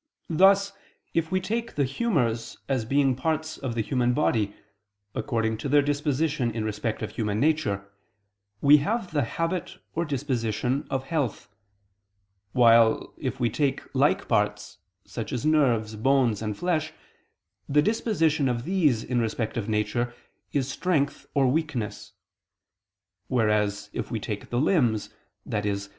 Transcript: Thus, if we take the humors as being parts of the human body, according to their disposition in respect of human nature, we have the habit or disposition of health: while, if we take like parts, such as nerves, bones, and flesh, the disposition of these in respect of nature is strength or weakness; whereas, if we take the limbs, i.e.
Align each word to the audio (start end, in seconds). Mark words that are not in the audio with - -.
Thus, 0.31 0.73
if 1.13 1.31
we 1.31 1.39
take 1.39 1.75
the 1.75 1.83
humors 1.83 2.57
as 2.67 2.85
being 2.85 3.13
parts 3.13 3.59
of 3.59 3.75
the 3.75 3.83
human 3.83 4.13
body, 4.13 4.55
according 5.13 5.57
to 5.57 5.69
their 5.69 5.83
disposition 5.83 6.49
in 6.49 6.65
respect 6.65 7.03
of 7.03 7.11
human 7.11 7.39
nature, 7.39 7.87
we 8.61 8.77
have 8.77 9.11
the 9.11 9.21
habit 9.21 9.77
or 9.93 10.03
disposition 10.03 10.87
of 10.89 11.03
health: 11.09 11.49
while, 12.51 13.13
if 13.19 13.39
we 13.39 13.47
take 13.51 13.83
like 13.93 14.27
parts, 14.27 14.79
such 15.05 15.31
as 15.31 15.45
nerves, 15.45 15.95
bones, 15.95 16.41
and 16.41 16.57
flesh, 16.57 16.93
the 17.69 17.83
disposition 17.83 18.49
of 18.49 18.63
these 18.63 19.03
in 19.03 19.19
respect 19.19 19.55
of 19.55 19.69
nature 19.69 20.15
is 20.51 20.67
strength 20.67 21.27
or 21.35 21.45
weakness; 21.45 22.13
whereas, 23.27 23.91
if 23.93 24.09
we 24.09 24.19
take 24.19 24.49
the 24.49 24.59
limbs, 24.59 25.11
i.e. 25.53 25.75